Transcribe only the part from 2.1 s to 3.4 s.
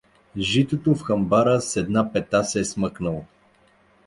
педа се е смъкнало.